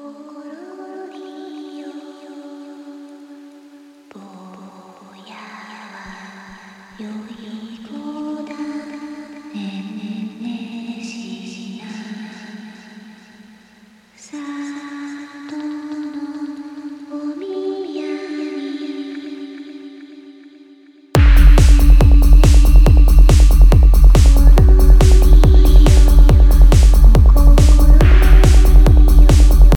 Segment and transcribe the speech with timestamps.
[0.00, 0.47] お。